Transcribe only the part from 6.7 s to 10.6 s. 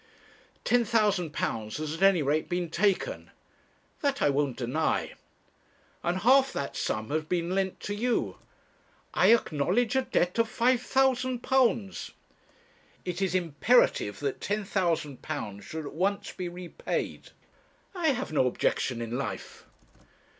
sum has been lent to you.' 'I acknowledge a debt of